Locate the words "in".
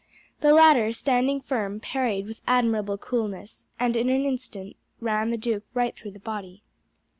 3.95-4.09